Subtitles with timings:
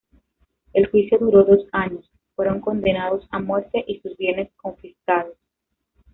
[0.73, 5.37] El juicio duró dos años; fueron condenados a muerte y sus bienes confiscados.